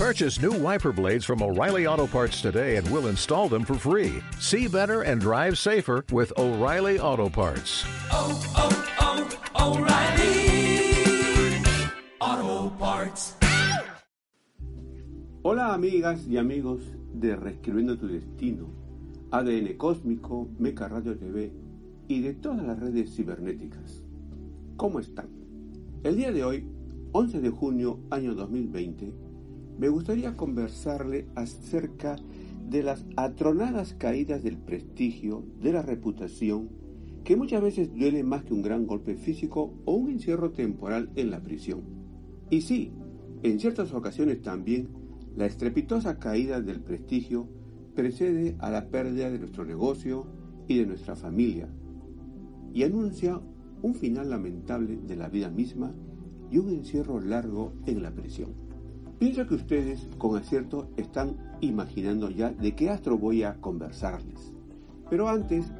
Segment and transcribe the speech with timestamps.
[0.00, 4.22] Purchase new wiper blades from O'Reilly Auto Parts today and we'll install them for free.
[4.38, 7.84] See better and drive safer with O'Reilly Auto Parts.
[8.10, 8.72] oh, oh,
[9.58, 11.62] oh O'Reilly
[12.18, 13.36] Auto Parts.
[15.42, 16.80] Hola amigas y amigos
[17.12, 18.70] de Reescribiendo tu Destino,
[19.32, 21.52] ADN Cósmico, Meca Radio TV
[22.08, 24.02] y de todas las redes cibernéticas.
[24.78, 25.28] ¿Cómo están?
[26.02, 26.64] El día de hoy,
[27.12, 29.28] 11 de junio año 2020,
[29.80, 32.16] me gustaría conversarle acerca
[32.68, 36.68] de las atronadas caídas del prestigio, de la reputación,
[37.24, 41.30] que muchas veces duele más que un gran golpe físico o un encierro temporal en
[41.30, 41.80] la prisión.
[42.50, 42.92] Y sí,
[43.42, 44.90] en ciertas ocasiones también,
[45.34, 47.48] la estrepitosa caída del prestigio
[47.94, 50.26] precede a la pérdida de nuestro negocio
[50.68, 51.70] y de nuestra familia,
[52.74, 53.40] y anuncia
[53.80, 55.94] un final lamentable de la vida misma
[56.50, 58.69] y un encierro largo en la prisión.
[59.20, 64.54] Pienso que ustedes, con acierto, están imaginando ya de qué astro voy a conversarles.
[65.10, 65.70] Pero antes,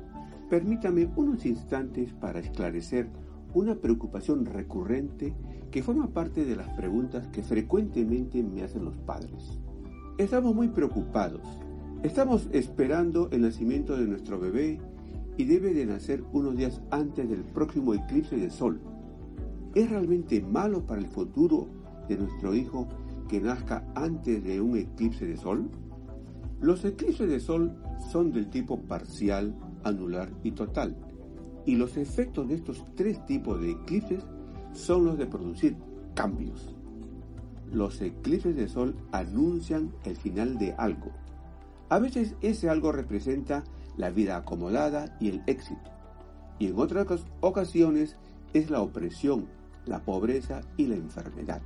[0.51, 3.09] permítame unos instantes para esclarecer
[3.55, 5.33] una preocupación recurrente
[5.71, 9.59] que forma parte de las preguntas que frecuentemente me hacen los padres.
[10.19, 11.41] Estamos muy preocupados.
[12.03, 14.83] Estamos esperando el nacimiento de nuestro bebé
[15.39, 18.83] y debe de nacer unos días antes del próximo eclipse de sol.
[19.75, 21.69] ¿Es realmente malo para el futuro
[22.07, 22.87] de nuestro hijo
[23.31, 25.71] que nazca antes de un eclipse de sol?
[26.61, 27.73] Los eclipses de sol
[28.11, 30.97] son del tipo parcial, anular y total,
[31.65, 34.25] y los efectos de estos tres tipos de eclipses
[34.73, 35.77] son los de producir
[36.15, 36.75] cambios.
[37.73, 41.13] Los eclipses de sol anuncian el final de algo.
[41.89, 43.63] A veces ese algo representa
[43.97, 45.89] la vida acomodada y el éxito,
[46.59, 48.17] y en otras ocasiones
[48.55, 49.47] es la opresión,
[49.87, 51.63] la pobreza y la enfermedad.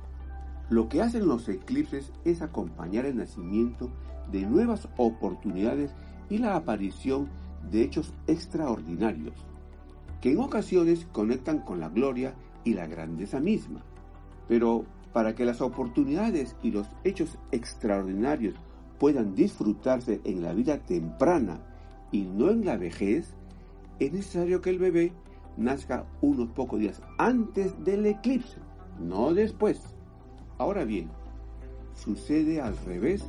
[0.69, 3.91] Lo que hacen los eclipses es acompañar el nacimiento
[4.31, 5.93] de nuevas oportunidades
[6.29, 7.29] y la aparición
[7.71, 9.35] de hechos extraordinarios,
[10.21, 13.83] que en ocasiones conectan con la gloria y la grandeza misma.
[14.47, 18.55] Pero para que las oportunidades y los hechos extraordinarios
[18.99, 21.59] puedan disfrutarse en la vida temprana
[22.11, 23.35] y no en la vejez,
[23.99, 25.13] es necesario que el bebé
[25.57, 28.57] nazca unos pocos días antes del eclipse,
[28.99, 29.94] no después.
[30.57, 31.09] Ahora bien,
[31.93, 33.23] sucede al revés.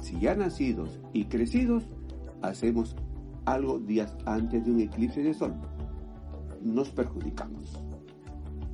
[0.00, 1.84] Si ya nacidos y crecidos,
[2.42, 2.96] hacemos
[3.44, 5.54] algo días antes de un eclipse de sol.
[6.60, 7.80] Nos perjudicamos.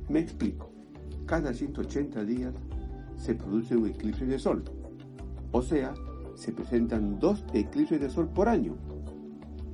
[0.07, 0.71] Me explico.
[1.25, 2.53] Cada 180 días
[3.15, 4.63] se produce un eclipse de sol.
[5.51, 5.93] O sea,
[6.35, 8.75] se presentan dos eclipses de sol por año.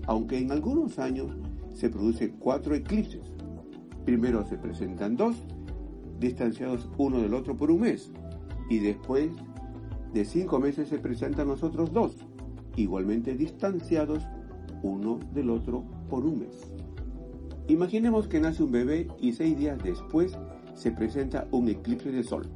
[0.07, 1.31] Aunque en algunos años
[1.73, 3.21] se produce cuatro eclipses.
[4.05, 5.35] Primero se presentan dos
[6.19, 8.11] distanciados uno del otro por un mes.
[8.69, 9.29] Y después
[10.13, 12.17] de cinco meses se presentan los otros dos,
[12.75, 14.23] igualmente distanciados
[14.81, 16.71] uno del otro por un mes.
[17.67, 20.37] Imaginemos que nace un bebé y seis días después
[20.75, 22.47] se presenta un eclipse de sol.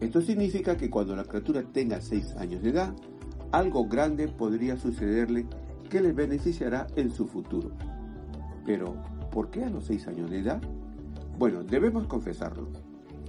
[0.00, 2.94] Esto significa que cuando la criatura tenga seis años de edad,
[3.52, 5.46] algo grande podría sucederle
[5.88, 7.70] que le beneficiará en su futuro.
[8.66, 8.96] Pero,
[9.30, 10.60] ¿por qué a los seis años de edad?
[11.38, 12.68] Bueno, debemos confesarlo.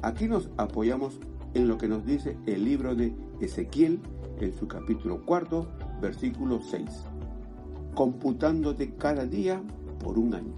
[0.01, 1.19] Aquí nos apoyamos
[1.53, 3.99] en lo que nos dice el libro de Ezequiel
[4.39, 5.67] en su capítulo cuarto,
[6.01, 6.85] versículo 6,
[7.95, 9.61] computándote cada día
[9.99, 10.53] por un año.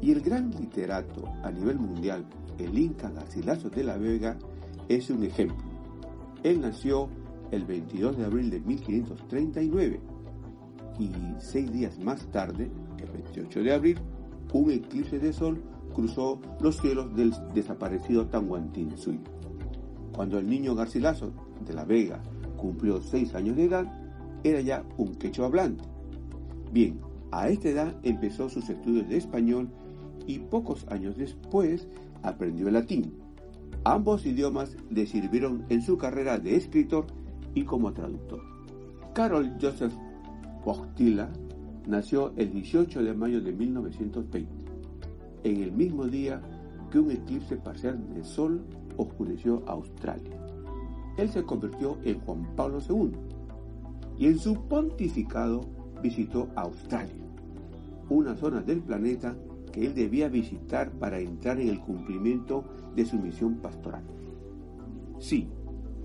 [0.00, 2.24] Y el gran literato a nivel mundial,
[2.58, 4.38] el Inca Garcilaso de la Vega,
[4.88, 5.66] es un ejemplo.
[6.44, 7.08] Él nació
[7.50, 10.00] el 22 de abril de 1539
[11.00, 13.98] y seis días más tarde, el 28 de abril,
[14.52, 15.60] un eclipse de sol
[15.96, 19.18] cruzó los cielos del desaparecido Tanguantinsuyo.
[20.14, 21.32] Cuando el niño Garcilaso
[21.66, 22.22] de la Vega
[22.58, 23.90] cumplió seis años de edad,
[24.44, 25.84] era ya un quechua hablante.
[26.70, 29.70] Bien, a esta edad empezó sus estudios de español
[30.26, 31.88] y pocos años después
[32.22, 33.14] aprendió el latín.
[33.84, 37.06] Ambos idiomas le sirvieron en su carrera de escritor
[37.54, 38.42] y como traductor.
[39.14, 39.94] Carol Joseph
[40.62, 41.30] Wojtyla
[41.88, 44.75] nació el 18 de mayo de 1920
[45.46, 46.40] en el mismo día
[46.90, 48.64] que un eclipse parcial de sol
[48.96, 50.38] oscureció Australia.
[51.16, 53.12] Él se convirtió en Juan Pablo II
[54.18, 55.62] y en su pontificado
[56.02, 57.24] visitó Australia,
[58.08, 59.36] una zona del planeta
[59.72, 62.64] que él debía visitar para entrar en el cumplimiento
[62.94, 64.02] de su misión pastoral.
[65.18, 65.48] Sí,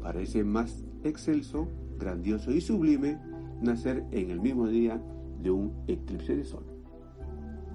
[0.02, 1.68] parece más excelso,
[2.00, 3.18] grandioso y sublime
[3.62, 5.02] nacer en el mismo día
[5.42, 6.71] de un eclipse de sol.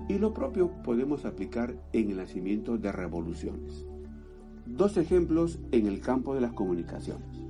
[0.08, 3.84] Y lo propio podemos aplicar en el nacimiento de revoluciones.
[4.66, 7.44] Dos ejemplos en el campo de las comunicaciones.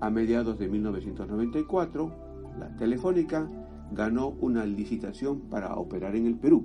[0.00, 2.12] A mediados de 1994,
[2.58, 3.48] la Telefónica
[3.92, 6.64] ganó una licitación para operar en el Perú.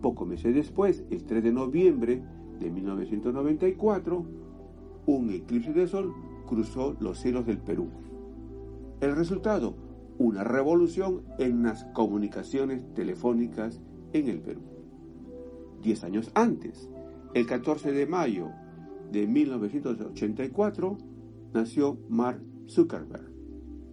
[0.00, 2.22] Pocos meses después, el 3 de noviembre
[2.58, 4.26] de 1994,
[5.06, 6.12] un eclipse de sol
[6.46, 7.88] cruzó los cielos del Perú.
[9.00, 9.74] El resultado,
[10.18, 13.80] una revolución en las comunicaciones telefónicas
[14.12, 14.60] en el Perú.
[15.82, 16.88] Diez años antes,
[17.34, 18.50] el 14 de mayo
[19.10, 20.98] de 1984,
[21.52, 23.30] nació Mark Zuckerberg.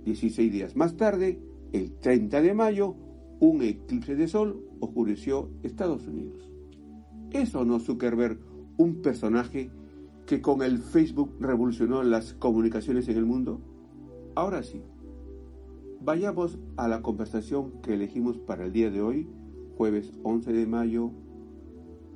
[0.05, 1.41] 16 días más tarde,
[1.73, 2.95] el 30 de mayo,
[3.39, 6.49] un eclipse de sol oscureció Estados Unidos.
[7.31, 8.39] ¿Es o no Zuckerberg
[8.77, 9.71] un personaje
[10.25, 13.61] que con el Facebook revolucionó las comunicaciones en el mundo?
[14.35, 14.81] Ahora sí,
[16.01, 19.27] vayamos a la conversación que elegimos para el día de hoy,
[19.79, 21.09] jueves 11 de mayo,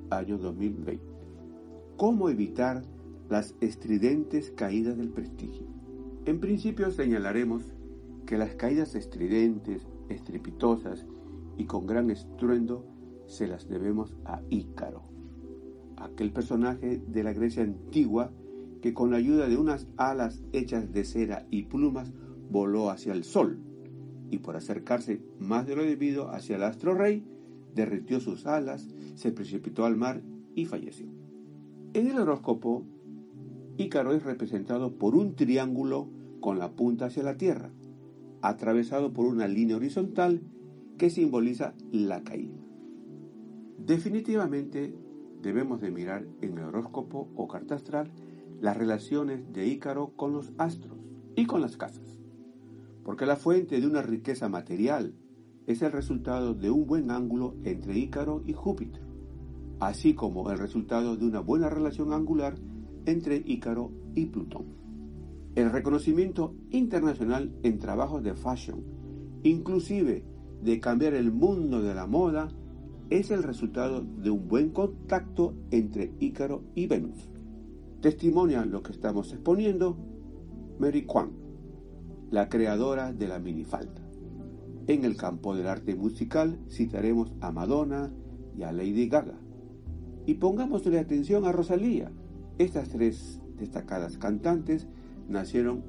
[0.09, 1.01] año 2020.
[1.95, 2.83] ¿Cómo evitar
[3.29, 5.67] las estridentes caídas del prestigio?
[6.25, 7.63] En principio señalaremos
[8.25, 11.07] que las caídas estridentes, estrepitosas
[11.57, 12.85] y con gran estruendo
[13.27, 15.03] se las debemos a Ícaro,
[15.95, 18.33] aquel personaje de la Grecia antigua
[18.81, 22.11] que con la ayuda de unas alas hechas de cera y plumas
[22.51, 23.61] voló hacia el sol
[24.29, 27.25] y por acercarse más de lo debido hacia el astro rey,
[27.75, 30.21] derritió sus alas, se precipitó al mar
[30.55, 31.07] y falleció.
[31.93, 32.83] En el horóscopo,
[33.77, 36.09] Ícaro es representado por un triángulo
[36.39, 37.71] con la punta hacia la tierra,
[38.41, 40.41] atravesado por una línea horizontal
[40.97, 42.57] que simboliza la caída.
[43.77, 44.95] Definitivamente
[45.41, 48.11] debemos de mirar en el horóscopo o carta astral
[48.61, 50.97] las relaciones de Ícaro con los astros
[51.35, 52.19] y con las casas,
[53.03, 55.13] porque la fuente de una riqueza material
[55.67, 59.01] es el resultado de un buen ángulo entre Ícaro y Júpiter,
[59.79, 62.55] así como el resultado de una buena relación angular
[63.05, 64.83] entre Ícaro y Plutón
[65.55, 68.83] el reconocimiento internacional en trabajos de fashion,
[69.43, 70.25] inclusive
[70.61, 72.49] de cambiar el mundo de la moda,
[73.09, 77.29] es el resultado de un buen contacto entre Ícaro y Venus.
[78.01, 79.95] Testimonia lo que estamos exponiendo
[80.79, 81.31] Mary Kwan,
[82.31, 84.01] la creadora de la minifalda.
[84.87, 88.11] En el campo del arte musical citaremos a Madonna
[88.57, 89.39] y a Lady Gaga.
[90.25, 92.11] Y pongámosle atención a Rosalía.
[92.57, 94.87] Estas tres destacadas cantantes
[95.29, 95.83] nacieron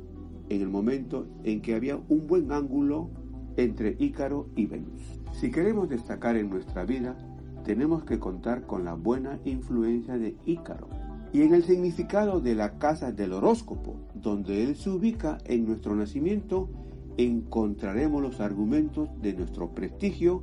[0.48, 3.10] en el momento en que había un buen ángulo
[3.56, 5.20] entre Ícaro y Venus.
[5.32, 7.16] Si queremos destacar en nuestra vida,
[7.64, 10.88] tenemos que contar con la buena influencia de Ícaro
[11.32, 15.96] y en el significado de la casa del horóscopo, donde él se ubica en nuestro
[15.96, 16.68] nacimiento,
[17.16, 20.42] encontraremos los argumentos de nuestro prestigio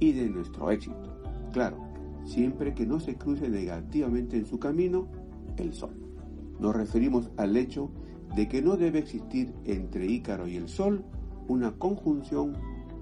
[0.00, 1.20] y de nuestro éxito.
[1.52, 1.78] Claro,
[2.24, 5.08] siempre que no se cruce negativamente en su camino
[5.56, 5.94] el sol.
[6.60, 7.90] Nos referimos al hecho
[8.34, 11.04] de que no debe existir entre Ícaro y el Sol
[11.46, 12.54] una conjunción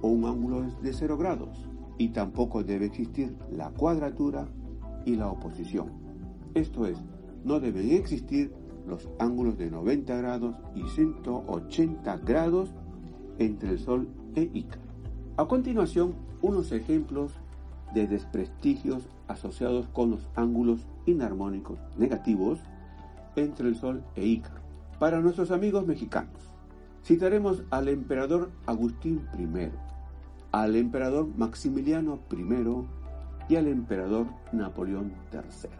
[0.02, 4.46] o un ángulo de cero grados, y tampoco debe existir la cuadratura
[5.04, 5.90] y la oposición.
[6.54, 6.98] Esto es,
[7.44, 8.52] no deben existir
[8.86, 12.74] los ángulos de 90 grados y 180 grados
[13.38, 14.82] entre el Sol e Ícaro.
[15.36, 17.32] A continuación, unos ejemplos
[17.94, 22.58] de desprestigios asociados con los ángulos inarmónicos negativos
[23.36, 24.60] entre el Sol e Ícaro.
[24.98, 26.50] Para nuestros amigos mexicanos,
[27.04, 29.70] citaremos al emperador Agustín I,
[30.52, 35.70] al emperador Maximiliano I y al emperador Napoleón III.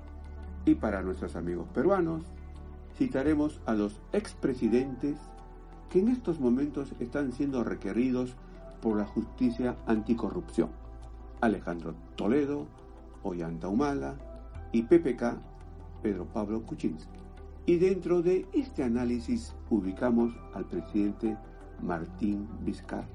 [0.67, 2.23] Y para nuestros amigos peruanos,
[2.97, 5.17] citaremos a los expresidentes
[5.99, 8.35] en estos momentos están siendo requeridos
[8.81, 10.69] por la justicia anticorrupción.
[11.41, 12.67] Alejandro Toledo,
[13.23, 14.15] Ollanta Humala
[14.73, 15.37] y PPK
[16.03, 17.19] Pedro Pablo Kuczynski.
[17.67, 21.37] Y dentro de este análisis ubicamos al presidente
[21.83, 23.09] Martín Vizcarra,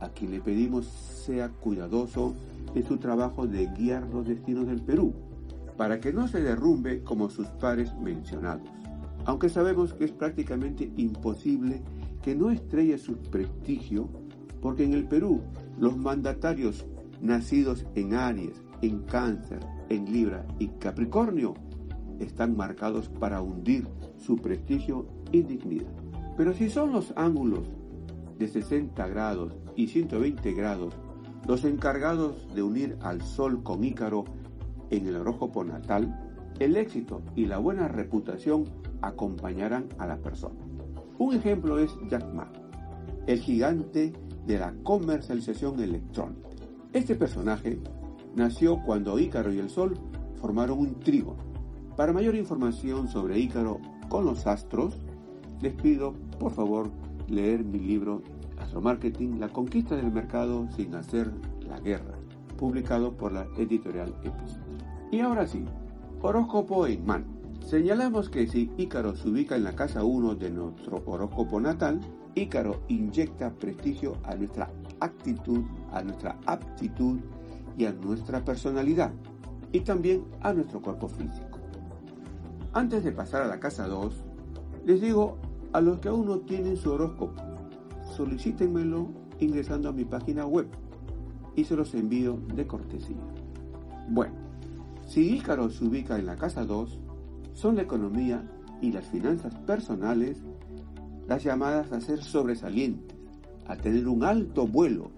[0.00, 2.34] a quien le pedimos sea cuidadoso
[2.74, 5.14] en su trabajo de guiar los destinos del Perú,
[5.76, 8.68] para que no se derrumbe como sus pares mencionados.
[9.24, 11.82] Aunque sabemos que es prácticamente imposible
[12.22, 14.08] que no estrelle su prestigio,
[14.60, 15.42] porque en el Perú
[15.78, 16.86] los mandatarios
[17.20, 21.54] nacidos en Aries, en Cáncer, en Libra y Capricornio
[22.18, 25.92] están marcados para hundir su prestigio y dignidad.
[26.36, 27.68] Pero si son los ángulos
[28.38, 30.94] de 60 grados y 120 grados
[31.46, 34.24] los encargados de unir al Sol con Ícaro
[34.90, 36.26] en el horóscopo natal,
[36.58, 38.64] el éxito y la buena reputación
[39.00, 40.58] acompañarán a la persona.
[41.18, 42.46] Un ejemplo es Jack Ma,
[43.26, 44.12] el gigante
[44.46, 46.48] de la comercialización electrónica.
[46.92, 47.80] Este personaje
[48.34, 49.94] nació cuando Ícaro y el Sol
[50.40, 51.46] formaron un trígono
[51.96, 53.80] para mayor información sobre Ícaro
[54.10, 54.98] con los astros,
[55.62, 56.90] les pido, por favor,
[57.28, 58.22] leer mi libro
[58.58, 61.32] Astromarketing, la conquista del mercado sin hacer
[61.66, 62.18] la guerra,
[62.58, 64.60] publicado por la editorial Epis.
[65.10, 65.64] Y ahora sí,
[66.20, 67.35] horóscopo en mano.
[67.66, 71.98] Señalamos que si Ícaro se ubica en la casa 1 de nuestro horóscopo natal,
[72.36, 74.70] Ícaro inyecta prestigio a nuestra
[75.00, 77.18] actitud, a nuestra aptitud
[77.76, 79.10] y a nuestra personalidad,
[79.72, 81.58] y también a nuestro cuerpo físico.
[82.72, 84.14] Antes de pasar a la casa 2,
[84.84, 85.36] les digo
[85.72, 87.42] a los que aún no tienen su horóscopo,
[88.16, 89.08] solicítenmelo
[89.40, 90.68] ingresando a mi página web
[91.56, 93.16] y se los envío de cortesía.
[94.08, 94.36] Bueno,
[95.04, 97.00] si Ícaro se ubica en la casa 2,
[97.56, 98.44] son la economía
[98.82, 100.44] y las finanzas personales
[101.26, 103.16] las llamadas a ser sobresalientes,
[103.66, 105.10] a tener un alto vuelo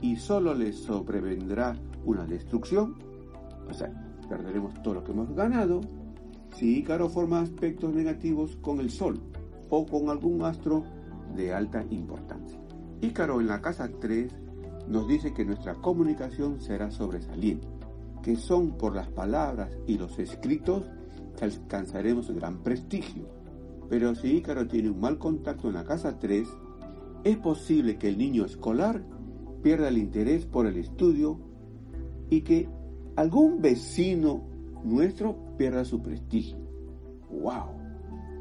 [0.00, 2.94] y solo les sobrevendrá una destrucción,
[3.68, 3.92] o sea,
[4.28, 5.80] perderemos todo lo que hemos ganado,
[6.54, 9.20] si Ícaro forma aspectos negativos con el Sol
[9.68, 10.84] o con algún astro
[11.34, 12.60] de alta importancia.
[13.00, 14.32] Ícaro en la casa 3
[14.86, 17.66] nos dice que nuestra comunicación será sobresaliente,
[18.22, 20.84] que son por las palabras y los escritos
[21.40, 23.28] alcanzaremos gran prestigio.
[23.88, 26.48] Pero si Ícaro tiene un mal contacto en la casa 3,
[27.24, 29.04] es posible que el niño escolar
[29.62, 31.38] pierda el interés por el estudio
[32.30, 32.68] y que
[33.16, 34.42] algún vecino
[34.84, 36.56] nuestro pierda su prestigio.
[37.30, 37.82] ¡Wow!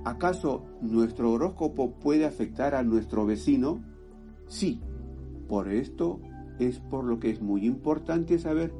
[0.05, 3.83] ¿Acaso nuestro horóscopo puede afectar a nuestro vecino?
[4.47, 4.81] Sí.
[5.47, 6.21] Por esto
[6.59, 8.73] es por lo que es muy importante saber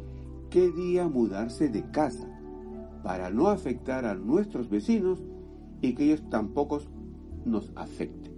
[0.50, 2.31] qué día mudarse de casa
[3.04, 5.24] para no afectar a nuestros vecinos
[5.82, 6.80] y que ellos tampoco
[7.46, 8.34] nos afecten.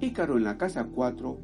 [0.00, 1.38] Ícaro en la casa 4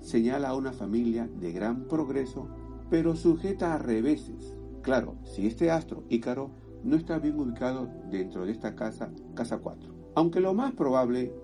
[0.00, 2.48] señala a una familia de gran progreso,
[2.90, 4.54] pero sujeta a reveses.
[4.82, 6.50] Claro, si este astro, Ícaro,
[6.84, 9.94] no está bien ubicado dentro de esta casa, casa 4.
[10.14, 11.34] Aunque lo más probable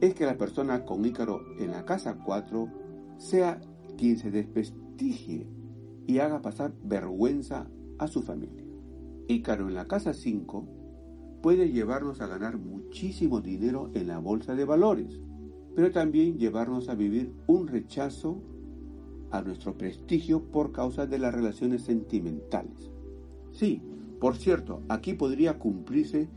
[0.00, 2.68] es que la persona con Ícaro en la casa 4
[3.18, 3.60] sea
[3.98, 5.46] quien se desprestigie
[6.06, 7.68] y haga pasar vergüenza
[7.98, 8.59] a su familia.
[9.30, 10.66] Ícaro en la casa 5
[11.40, 15.20] puede llevarnos a ganar muchísimo dinero en la bolsa de valores,
[15.76, 18.42] pero también llevarnos a vivir un rechazo
[19.30, 22.90] a nuestro prestigio por causa de las relaciones sentimentales.
[23.52, 23.80] Sí,
[24.18, 26.28] por cierto, aquí podría cumplirse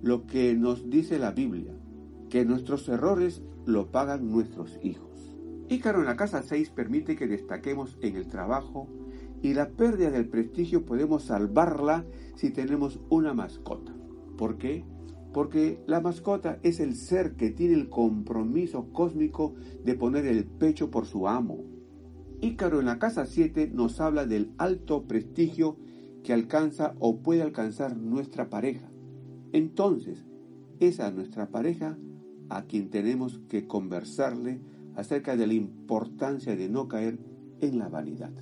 [0.00, 1.74] lo que nos dice la Biblia,
[2.30, 5.36] que nuestros errores lo pagan nuestros hijos.
[5.68, 8.86] Ícaro en la casa 6 permite que destaquemos en el trabajo
[9.42, 12.04] y la pérdida del prestigio podemos salvarla
[12.34, 13.94] si tenemos una mascota.
[14.36, 14.84] ¿Por qué?
[15.32, 19.54] Porque la mascota es el ser que tiene el compromiso cósmico
[19.84, 21.64] de poner el pecho por su amo.
[22.40, 25.76] Ícaro en la casa 7 nos habla del alto prestigio
[26.22, 28.90] que alcanza o puede alcanzar nuestra pareja.
[29.52, 30.24] Entonces,
[30.80, 31.98] es a nuestra pareja
[32.48, 34.60] a quien tenemos que conversarle
[34.94, 37.18] acerca de la importancia de no caer
[37.60, 38.32] en la vanidad.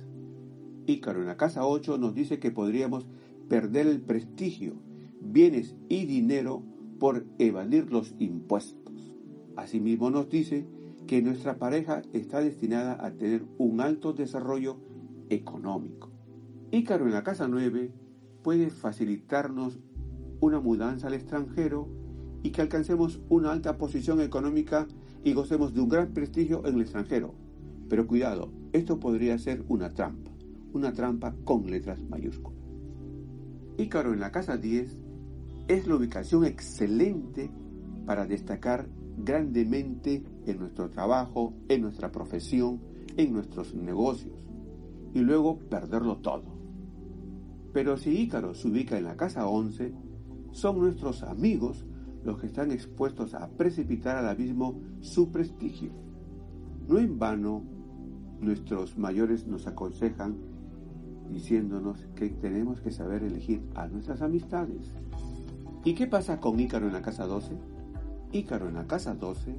[0.87, 3.05] Ícaro en la casa 8 nos dice que podríamos
[3.49, 4.75] perder el prestigio,
[5.19, 6.63] bienes y dinero
[6.97, 9.13] por evadir los impuestos.
[9.57, 10.65] Asimismo nos dice
[11.05, 14.77] que nuestra pareja está destinada a tener un alto desarrollo
[15.29, 16.09] económico.
[16.71, 17.91] Ícaro en la casa 9
[18.41, 19.79] puede facilitarnos
[20.39, 21.89] una mudanza al extranjero
[22.43, 24.87] y que alcancemos una alta posición económica
[25.23, 27.33] y gocemos de un gran prestigio en el extranjero.
[27.89, 30.36] Pero cuidado, esto podría ser una trampa
[30.73, 32.59] una trampa con letras mayúsculas.
[33.77, 34.97] Ícaro en la casa 10
[35.67, 37.49] es la ubicación excelente
[38.05, 42.81] para destacar grandemente en nuestro trabajo, en nuestra profesión,
[43.17, 44.47] en nuestros negocios
[45.13, 46.43] y luego perderlo todo.
[47.73, 49.93] Pero si Ícaro se ubica en la casa 11,
[50.51, 51.85] son nuestros amigos
[52.23, 55.91] los que están expuestos a precipitar al abismo su prestigio.
[56.87, 57.63] No en vano,
[58.41, 60.37] nuestros mayores nos aconsejan
[61.31, 64.91] diciéndonos que tenemos que saber elegir a nuestras amistades.
[65.83, 67.55] ¿Y qué pasa con Ícaro en la casa 12?
[68.31, 69.55] Ícaro en la casa 12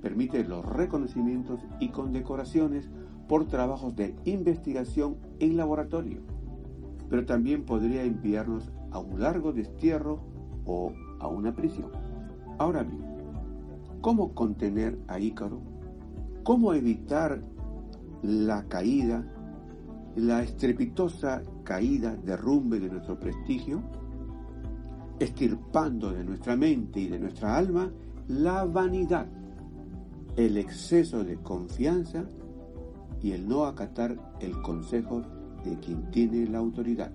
[0.00, 2.90] permite los reconocimientos y condecoraciones
[3.26, 6.20] por trabajos de investigación en laboratorio,
[7.08, 10.20] pero también podría enviarnos a un largo destierro
[10.66, 11.90] o a una prisión.
[12.58, 13.02] Ahora bien,
[14.00, 15.60] ¿cómo contener a Ícaro?
[16.42, 17.42] ¿Cómo evitar
[18.22, 19.24] la caída
[20.16, 23.82] la estrepitosa caída, derrumbe de nuestro prestigio,
[25.18, 27.90] estirpando de nuestra mente y de nuestra alma
[28.28, 29.26] la vanidad,
[30.36, 32.24] el exceso de confianza
[33.22, 35.22] y el no acatar el consejo
[35.64, 37.10] de quien tiene la autoridad.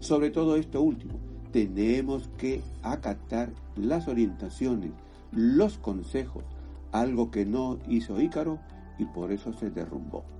[0.00, 1.14] Sobre todo esto último,
[1.52, 4.92] tenemos que acatar las orientaciones,
[5.32, 6.44] los consejos,
[6.92, 8.58] algo que no hizo Ícaro
[8.98, 10.37] y por eso se derrumbó.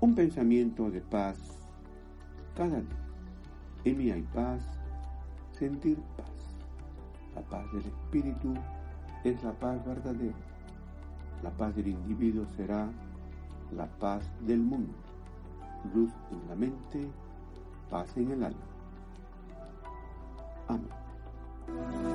[0.00, 1.36] Un pensamiento de paz
[2.56, 2.98] cada día.
[3.84, 4.60] En mí hay paz,
[5.58, 6.26] sentir paz.
[7.34, 8.54] La paz del espíritu
[9.24, 10.36] es la paz verdadera.
[11.42, 12.88] La paz del individuo será
[13.74, 14.94] la paz del mundo.
[15.92, 17.08] Luz en la mente,
[17.90, 18.66] paz en el alma.
[20.68, 22.07] Amén.